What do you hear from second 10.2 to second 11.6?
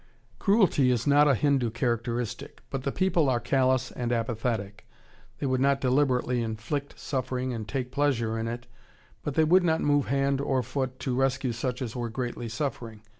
or foot to rescue